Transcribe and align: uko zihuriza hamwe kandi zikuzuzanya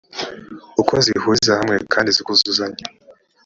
uko 0.81 0.93
zihuriza 1.05 1.53
hamwe 1.59 1.75
kandi 1.93 2.09
zikuzuzanya 2.15 2.85